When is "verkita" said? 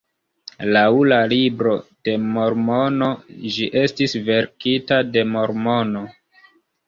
4.31-4.97